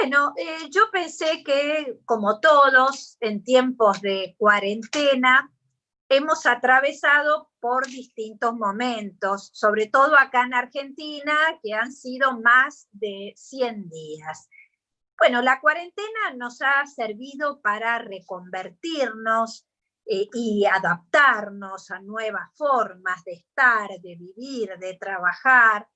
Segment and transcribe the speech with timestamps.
[0.00, 5.52] Bueno, eh, yo pensé que como todos en tiempos de cuarentena,
[6.08, 13.34] hemos atravesado por distintos momentos, sobre todo acá en Argentina, que han sido más de
[13.36, 14.48] 100 días.
[15.18, 19.68] Bueno, la cuarentena nos ha servido para reconvertirnos
[20.06, 25.86] eh, y adaptarnos a nuevas formas de estar, de vivir, de trabajar,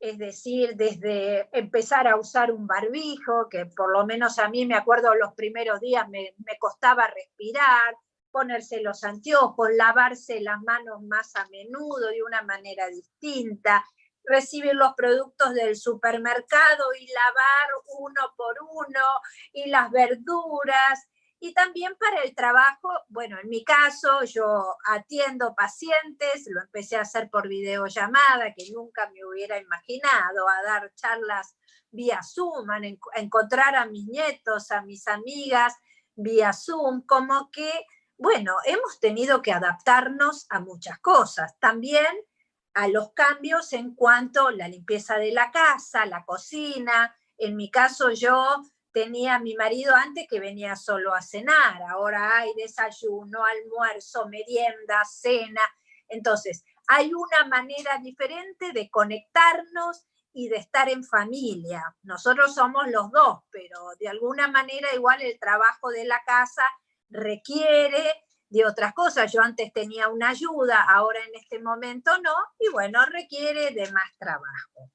[0.00, 4.74] es decir, desde empezar a usar un barbijo, que por lo menos a mí me
[4.74, 7.96] acuerdo los primeros días me, me costaba respirar,
[8.30, 13.84] ponerse los anteojos, lavarse las manos más a menudo de una manera distinta,
[14.24, 17.68] recibir los productos del supermercado y lavar
[18.00, 19.04] uno por uno,
[19.52, 21.08] y las verduras,
[21.44, 27.02] y también para el trabajo, bueno, en mi caso yo atiendo pacientes, lo empecé a
[27.02, 31.54] hacer por videollamada, que nunca me hubiera imaginado, a dar charlas
[31.90, 32.80] vía Zoom, a
[33.20, 35.74] encontrar a mis nietos, a mis amigas
[36.14, 37.70] vía Zoom, como que,
[38.16, 41.58] bueno, hemos tenido que adaptarnos a muchas cosas.
[41.58, 42.06] También
[42.72, 47.14] a los cambios en cuanto a la limpieza de la casa, la cocina.
[47.36, 48.62] En mi caso yo
[48.94, 55.60] tenía mi marido antes que venía solo a cenar, ahora hay desayuno, almuerzo, merienda, cena.
[56.08, 61.82] Entonces, hay una manera diferente de conectarnos y de estar en familia.
[62.02, 66.62] Nosotros somos los dos, pero de alguna manera igual el trabajo de la casa
[67.10, 69.32] requiere de otras cosas.
[69.32, 74.16] Yo antes tenía una ayuda, ahora en este momento no, y bueno, requiere de más
[74.18, 74.92] trabajo.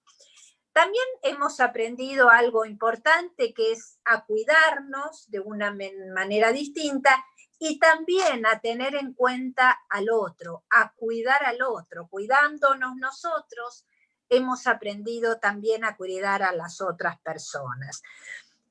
[0.80, 5.76] También hemos aprendido algo importante que es a cuidarnos de una
[6.16, 7.26] manera distinta
[7.60, 12.08] y también a tener en cuenta al otro, a cuidar al otro.
[12.08, 13.86] Cuidándonos nosotros,
[14.30, 18.02] hemos aprendido también a cuidar a las otras personas.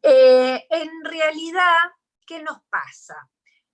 [0.00, 1.77] Eh, en realidad,
[2.27, 3.28] ¿qué nos pasa?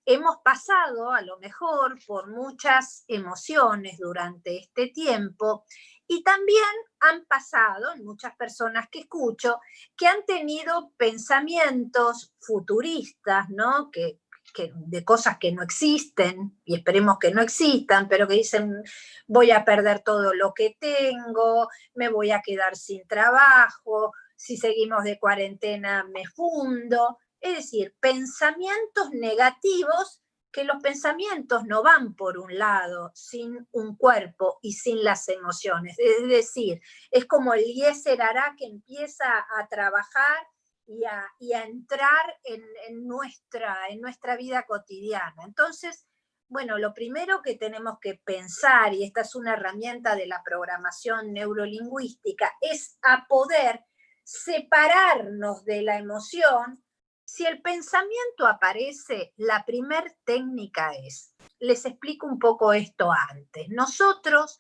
[0.05, 5.65] Hemos pasado a lo mejor por muchas emociones durante este tiempo
[6.07, 6.65] y también
[7.01, 9.61] han pasado, muchas personas que escucho,
[9.97, 13.91] que han tenido pensamientos futuristas, ¿no?
[13.91, 14.19] Que,
[14.57, 18.85] de cosas que no existen, y esperemos que no existan, pero que dicen,
[19.27, 25.03] voy a perder todo lo que tengo, me voy a quedar sin trabajo, si seguimos
[25.05, 27.19] de cuarentena me fundo.
[27.41, 30.24] Es decir, pensamientos negativos
[30.55, 35.97] que los pensamientos no van por un lado sin un cuerpo y sin las emociones.
[35.99, 39.27] Es decir, es como el Yeser hará que empieza
[39.59, 40.47] a trabajar
[40.87, 42.63] y a, entrar en,
[43.05, 45.43] nuestra, en nuestra vida cotidiana.
[45.45, 46.07] Entonces,
[46.47, 51.33] bueno, lo primero que tenemos que pensar, y esta es una herramienta de la programación
[51.33, 53.81] neurolingüística, es a poder
[54.23, 56.84] separarnos de la emoción
[57.25, 64.59] si el pensamiento aparece, la primer técnica es, les explico un poco esto antes, nosotros,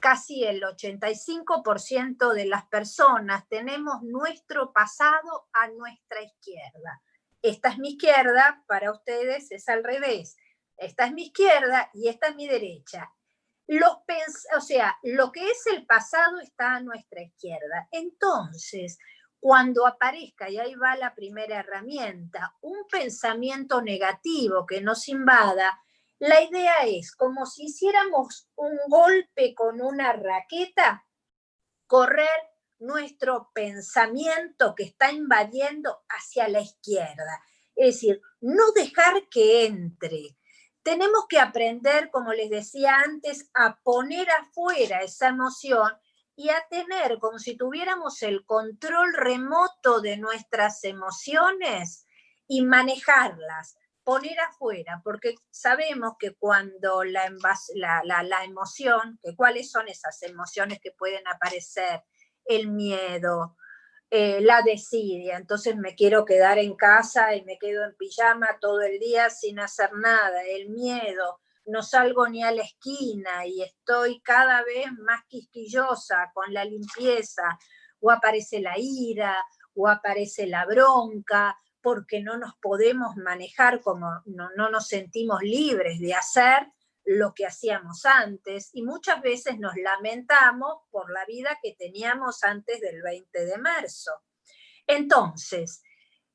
[0.00, 7.02] casi el 85% de las personas tenemos nuestro pasado a nuestra izquierda.
[7.42, 10.36] Esta es mi izquierda, para ustedes es al revés.
[10.76, 13.12] Esta es mi izquierda y esta es mi derecha.
[14.56, 17.88] O sea, lo que es el pasado está a nuestra izquierda.
[17.92, 18.98] Entonces,
[19.40, 25.80] cuando aparezca, y ahí va la primera herramienta, un pensamiento negativo que nos invada,
[26.18, 31.06] la idea es como si hiciéramos un golpe con una raqueta,
[31.86, 32.28] correr
[32.78, 37.42] nuestro pensamiento que está invadiendo hacia la izquierda.
[37.74, 40.36] Es decir, no dejar que entre.
[40.82, 45.90] Tenemos que aprender, como les decía antes, a poner afuera esa emoción
[46.40, 52.06] y a tener como si tuviéramos el control remoto de nuestras emociones
[52.48, 57.30] y manejarlas, poner afuera, porque sabemos que cuando la,
[57.74, 62.04] la, emoción, que cuáles son esas emociones que pueden aparecer,
[62.46, 63.58] el miedo,
[64.08, 68.80] eh, la desidia, entonces me quiero quedar en casa y me quedo en pijama todo
[68.80, 74.20] el día sin hacer nada, el miedo, no salgo ni a la esquina y estoy
[74.20, 77.58] cada vez más quisquillosa con la limpieza,
[78.00, 79.36] o aparece la ira,
[79.74, 85.98] o aparece la bronca, porque no nos podemos manejar como no, no nos sentimos libres
[86.00, 86.66] de hacer
[87.04, 92.80] lo que hacíamos antes y muchas veces nos lamentamos por la vida que teníamos antes
[92.80, 94.12] del 20 de marzo.
[94.86, 95.82] Entonces,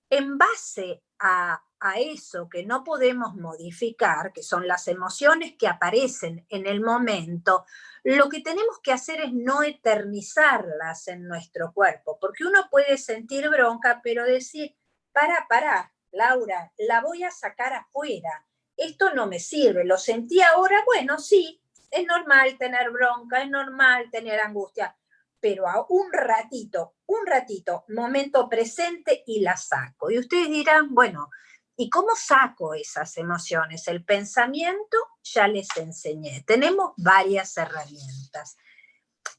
[0.09, 1.61] en base a,
[1.97, 7.63] eso que no podemos modificar, que son las emociones que aparecen en el momento,
[8.03, 13.47] lo que tenemos que hacer es no eternizarlas en nuestro cuerpo, porque uno puede sentir
[13.49, 14.75] bronca, pero decir,
[15.11, 20.81] para, para, Laura, la voy a sacar afuera, esto no me sirve, lo sentí ahora,
[20.85, 21.61] bueno, sí,
[21.91, 24.95] es normal tener bronca, es normal tener angustia,
[25.45, 30.09] pero a un ratito, un ratito, momento presente y la saco.
[30.09, 31.29] Y ustedes dirán, bueno,
[31.77, 33.87] ¿y cómo saco esas emociones?
[33.87, 36.43] El pensamiento ya les enseñé.
[36.47, 38.57] Tenemos varias herramientas.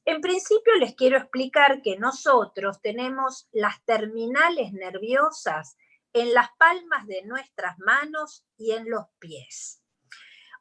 [0.05, 5.77] En principio les quiero explicar que nosotros tenemos las terminales nerviosas
[6.13, 9.83] en las palmas de nuestras manos y en los pies.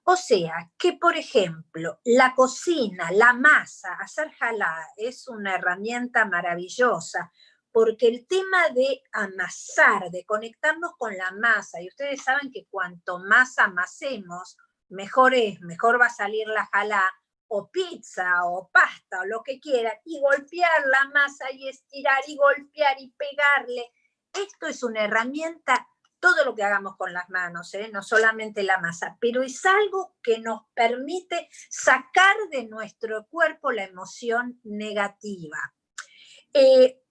[0.08, 7.32] O sea, que por ejemplo, la cocina, la masa, hacer jalá es una herramienta maravillosa,
[7.72, 13.18] porque el tema de amasar, de conectarnos con la masa, y ustedes saben que cuanto
[13.18, 14.58] más amasemos,
[14.90, 17.04] mejor es, mejor va a salir la jalá,
[17.48, 22.38] o pizza, o pasta, o lo que quieran, y golpear la masa y estirar y
[22.38, 23.92] golpear y pegarle.
[24.34, 25.88] Esto es una herramienta
[26.20, 27.90] todo lo que hagamos con las manos, ¿eh?
[27.92, 33.84] no solamente la masa, pero es algo que nos permite sacar de nuestro cuerpo la
[33.84, 35.58] emoción negativa.
[36.54, 37.02] Eh,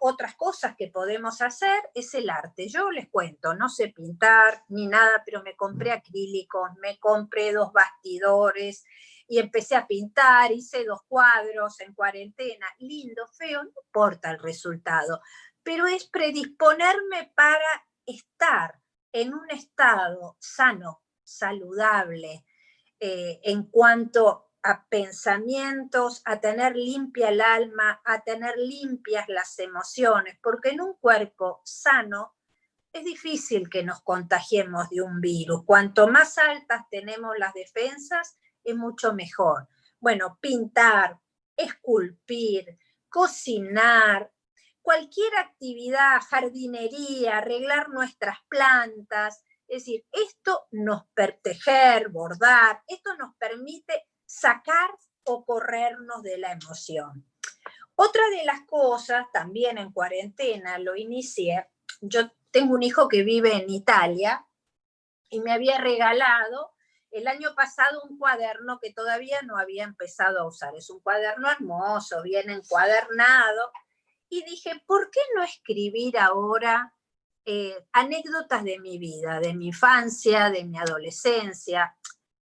[0.00, 2.68] otras cosas que podemos hacer es el arte.
[2.68, 7.72] Yo les cuento, no sé pintar ni nada, pero me compré acrílicos, me compré dos
[7.72, 8.84] bastidores
[9.26, 15.20] y empecé a pintar, hice dos cuadros en cuarentena, lindo, feo, no importa el resultado,
[15.62, 18.80] pero es predisponerme para estar
[19.12, 22.44] en un estado sano, saludable,
[22.98, 30.36] eh, en cuanto a pensamientos, a tener limpia el alma, a tener limpias las emociones,
[30.42, 32.34] porque en un cuerpo sano
[32.92, 35.64] es difícil que nos contagiemos de un virus.
[35.64, 39.68] Cuanto más altas tenemos las defensas, es mucho mejor.
[40.00, 41.18] Bueno, pintar,
[41.56, 42.78] esculpir,
[43.08, 44.32] cocinar,
[44.88, 54.08] cualquier actividad, jardinería, arreglar nuestras plantas, es decir, esto nos pertejer, bordar, esto nos permite
[54.24, 54.88] sacar
[55.24, 57.26] o corrernos de la emoción.
[57.96, 61.68] Otra de las cosas, también en cuarentena lo inicié,
[62.00, 64.46] yo tengo un hijo que vive en Italia
[65.28, 66.72] y me había regalado
[67.10, 70.74] el año pasado un cuaderno que todavía no había empezado a usar.
[70.76, 73.70] Es un cuaderno hermoso, bien encuadernado,
[74.28, 76.94] y dije, ¿por qué no escribir ahora
[77.44, 81.96] eh, anécdotas de mi vida, de mi infancia, de mi adolescencia,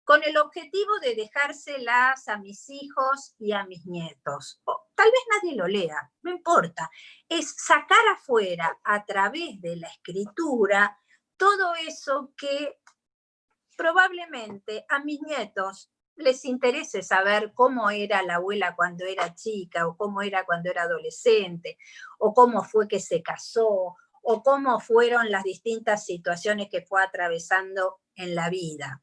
[0.05, 4.61] con el objetivo de dejárselas a mis hijos y a mis nietos?
[5.01, 6.91] tal vez nadie lo lea, no importa.
[7.27, 10.99] Es sacar afuera a través de la escritura
[11.39, 12.79] todo eso que
[13.79, 19.97] probablemente a mis nietos les interese saber cómo era la abuela cuando era chica, o
[19.97, 21.79] cómo era cuando era adolescente,
[22.19, 28.01] o cómo fue que se casó, o cómo fueron las distintas situaciones que fue atravesando
[28.15, 29.03] en la vida.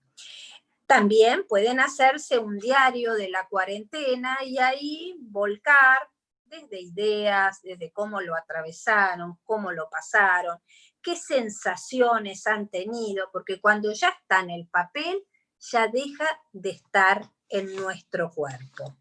[0.85, 5.97] También pueden hacerse un diario de la cuarentena y ahí volcar
[6.45, 10.59] desde ideas, desde cómo lo atravesaron, cómo lo pasaron,
[11.01, 15.25] qué sensaciones han tenido, porque cuando ya está en el papel,
[15.59, 18.97] ya deja de estar en nuestro cuerpo.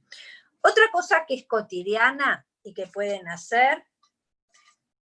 [0.63, 3.85] Otra cosa que es cotidiana y que pueden hacer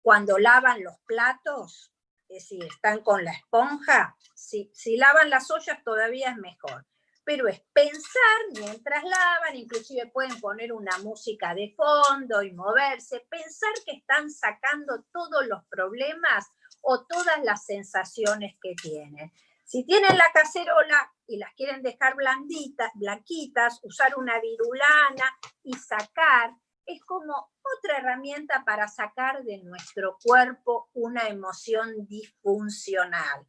[0.01, 1.91] cuando lavan los platos,
[2.29, 6.85] es decir, están con la esponja, si, si lavan las ollas todavía es mejor,
[7.23, 13.73] pero es pensar mientras lavan, inclusive pueden poner una música de fondo y moverse, pensar
[13.85, 16.45] que están sacando todos los problemas
[16.81, 19.33] o todas las sensaciones que tienen.
[19.68, 26.52] Si tienen la cacerola y las quieren dejar blanditas, blanquitas, usar una virulana y sacar,
[26.86, 33.45] es como otra herramienta para sacar de nuestro cuerpo una emoción disfuncional.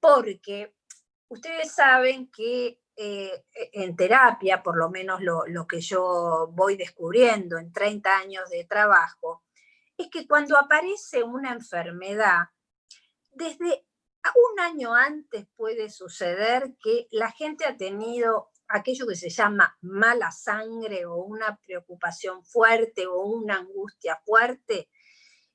[0.00, 0.74] Porque
[1.28, 3.44] ustedes saben que eh,
[3.74, 8.64] en terapia, por lo menos lo, lo que yo voy descubriendo en 30 años de
[8.64, 9.44] trabajo,
[9.98, 12.48] es que cuando aparece una enfermedad,
[13.32, 13.86] desde
[14.30, 20.30] un año antes puede suceder que la gente ha tenido aquello que se llama mala
[20.30, 24.88] sangre o una preocupación fuerte o una angustia fuerte.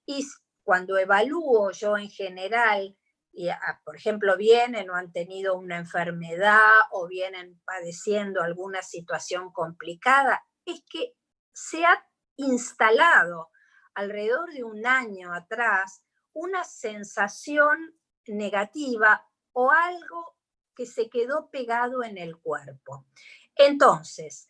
[0.05, 0.25] Y
[0.63, 2.97] cuando evalúo yo en general,
[3.31, 3.49] y
[3.83, 10.83] por ejemplo vienen o han tenido una enfermedad o vienen padeciendo alguna situación complicada, es
[10.89, 11.13] que
[11.53, 12.05] se ha
[12.35, 13.49] instalado
[13.93, 17.97] alrededor de un año atrás una sensación
[18.29, 20.35] negativa o algo
[20.75, 23.05] que se quedó pegado en el cuerpo.
[23.55, 24.47] Entonces,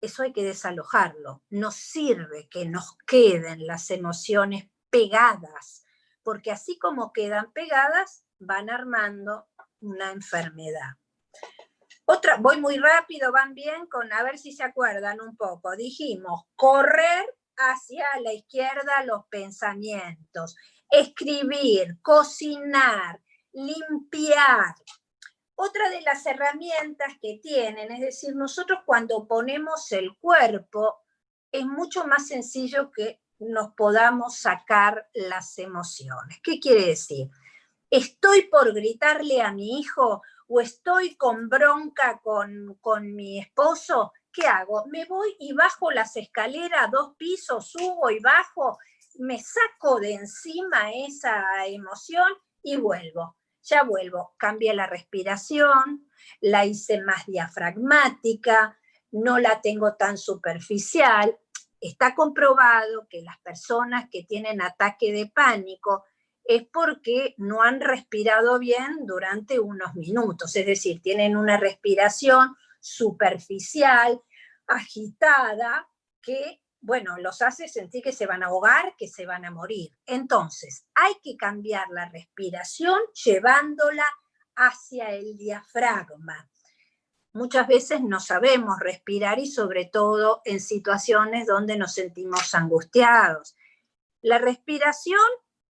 [0.00, 1.42] eso hay que desalojarlo.
[1.50, 5.84] No sirve que nos queden las emociones pegadas,
[6.22, 9.48] porque así como quedan pegadas, van armando
[9.80, 10.92] una enfermedad.
[12.04, 15.76] Otra, voy muy rápido, van bien con, a ver si se acuerdan un poco.
[15.76, 20.56] Dijimos, correr hacia la izquierda los pensamientos,
[20.90, 23.20] escribir, cocinar,
[23.52, 24.74] limpiar.
[25.54, 31.02] Otra de las herramientas que tienen, es decir, nosotros cuando ponemos el cuerpo,
[31.50, 36.38] es mucho más sencillo que nos podamos sacar las emociones.
[36.42, 37.28] ¿Qué quiere decir?
[37.90, 44.46] Estoy por gritarle a mi hijo o estoy con bronca con, con mi esposo, ¿qué
[44.46, 44.86] hago?
[44.86, 48.78] Me voy y bajo las escaleras, dos pisos, subo y bajo,
[49.18, 52.32] me saco de encima esa emoción
[52.62, 53.36] y vuelvo.
[53.62, 56.08] Ya vuelvo, cambia la respiración,
[56.40, 58.78] la hice más diafragmática,
[59.10, 61.36] no la tengo tan superficial.
[61.80, 66.04] Está comprobado que las personas que tienen ataque de pánico
[66.44, 74.22] es porque no han respirado bien durante unos minutos, es decir, tienen una respiración superficial,
[74.66, 75.88] agitada,
[76.22, 79.92] que, bueno, los hace sentir que se van a ahogar, que se van a morir.
[80.06, 84.06] Entonces, hay que cambiar la respiración llevándola
[84.54, 86.48] hacia el diafragma.
[87.32, 93.54] Muchas veces no sabemos respirar y sobre todo en situaciones donde nos sentimos angustiados.
[94.22, 95.20] La respiración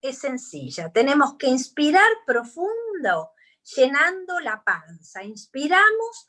[0.00, 0.93] es sencilla.
[0.93, 3.33] Tenemos que inspirar profundo,
[3.76, 5.25] llenando la panza.
[5.25, 6.28] Inspiramos,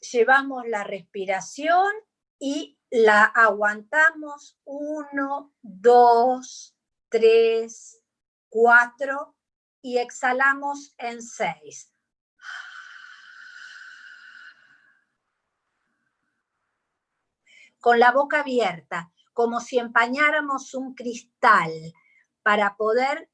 [0.00, 1.92] llevamos la respiración
[2.40, 4.58] y la aguantamos.
[4.64, 6.74] Uno, dos,
[7.08, 8.02] tres,
[8.48, 9.36] cuatro
[9.80, 11.94] y exhalamos en seis.
[17.78, 21.70] Con la boca abierta como si empañáramos un cristal
[22.42, 23.30] para poder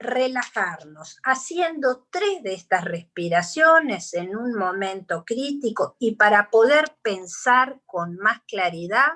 [0.00, 8.16] relajarnos, haciendo tres de estas respiraciones en un momento crítico y para poder pensar con
[8.16, 9.12] más claridad,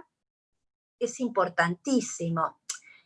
[0.98, 2.60] es importantísimo.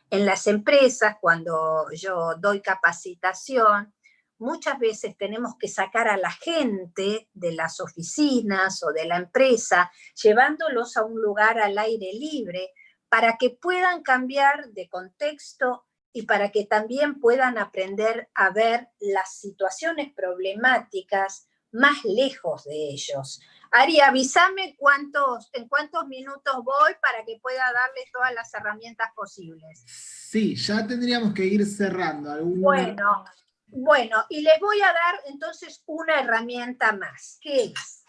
[0.09, 3.93] En las empresas, cuando yo doy capacitación,
[4.39, 9.89] muchas veces tenemos que sacar a la gente de las oficinas o de la empresa,
[10.21, 12.71] llevándolos a un lugar al aire libre,
[13.07, 19.35] para que puedan cambiar de contexto y para que también puedan aprender a ver las
[19.39, 23.41] situaciones problemáticas más lejos de ellos.
[23.71, 29.83] Ari, avísame cuántos, en cuántos minutos voy para que pueda darles todas las herramientas posibles.
[29.85, 32.35] Sí, ya tendríamos que ir cerrando.
[32.43, 33.23] Bueno,
[33.67, 38.03] bueno, y les voy a dar entonces una herramienta más, que es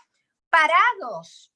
[0.48, 1.52] parados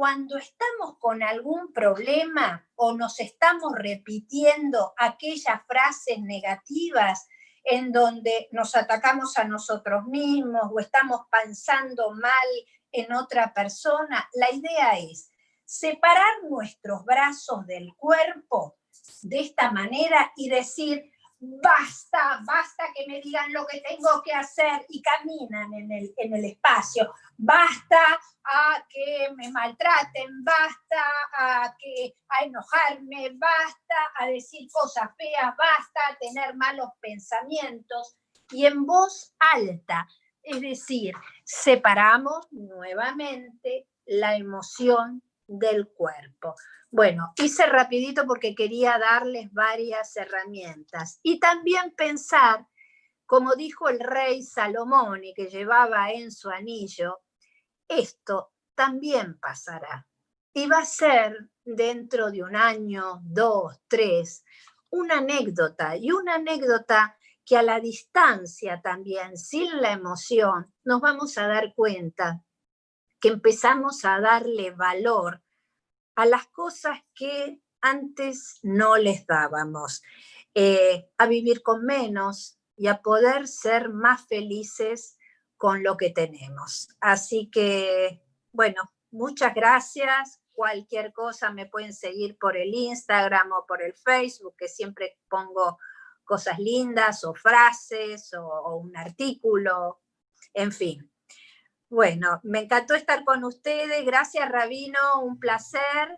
[0.00, 7.28] cuando estamos con algún problema o nos estamos repitiendo aquellas frases negativas
[7.64, 12.48] en donde nos atacamos a nosotros mismos o estamos pensando mal
[12.92, 15.30] en otra persona, la idea es
[15.66, 18.78] separar nuestros brazos del cuerpo
[19.20, 24.84] de esta manera y decir, basta, basta que me digan lo que tengo que hacer.
[24.88, 31.02] Y caminan en el, en el espacio, basta a que me maltraten, basta
[31.36, 38.16] a, que, a enojarme, basta a decir cosas feas, basta a tener malos pensamientos.
[38.50, 40.08] Y en voz alta,
[40.42, 46.54] es decir, separamos nuevamente la emoción del cuerpo.
[46.90, 52.66] Bueno, hice rapidito porque quería darles varias herramientas y también pensar,
[53.26, 57.20] como dijo el rey Salomón y que llevaba en su anillo,
[57.88, 60.06] esto también pasará.
[60.52, 64.44] Y va a ser dentro de un año, dos, tres,
[64.90, 71.36] una anécdota y una anécdota que a la distancia también, sin la emoción, nos vamos
[71.38, 72.44] a dar cuenta
[73.20, 75.42] que empezamos a darle valor
[76.14, 80.02] a las cosas que antes no les dábamos,
[80.54, 85.16] eh, a vivir con menos y a poder ser más felices
[85.56, 86.88] con lo que tenemos.
[87.00, 88.22] Así que,
[88.52, 90.40] bueno, muchas gracias.
[90.52, 95.78] Cualquier cosa me pueden seguir por el Instagram o por el Facebook, que siempre pongo
[96.24, 100.00] cosas lindas o frases o, o un artículo,
[100.54, 101.09] en fin.
[101.90, 104.04] Bueno, me encantó estar con ustedes.
[104.06, 106.16] Gracias, Rabino, un placer.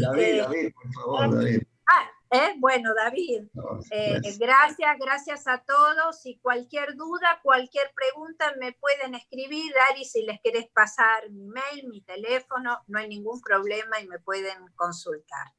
[0.00, 1.62] David, David, por favor, David.
[1.86, 2.54] Ah, ¿Eh?
[2.58, 3.44] Bueno, David,
[3.92, 10.22] eh, gracias, gracias a todos y cualquier duda, cualquier pregunta me pueden escribir, Ari, si
[10.22, 15.52] les querés pasar mi mail, mi teléfono, no hay ningún problema y me pueden consultar.